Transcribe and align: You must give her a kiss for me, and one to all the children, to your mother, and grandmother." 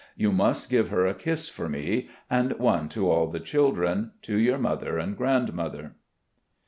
You 0.17 0.31
must 0.31 0.71
give 0.71 0.89
her 0.89 1.05
a 1.05 1.13
kiss 1.13 1.47
for 1.47 1.69
me, 1.69 2.07
and 2.27 2.53
one 2.57 2.89
to 2.89 3.07
all 3.07 3.27
the 3.27 3.39
children, 3.39 4.13
to 4.23 4.35
your 4.35 4.57
mother, 4.57 4.97
and 4.97 5.15
grandmother." 5.15 5.93